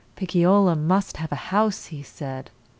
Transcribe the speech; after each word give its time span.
"Picciola 0.15 0.75
must 0.75 1.17
have 1.17 1.31
a 1.31 1.35
house," 1.35 1.85
he 1.85 2.01
said. 2.01 2.49